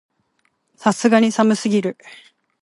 [0.77, 1.95] さすがに寒すぎる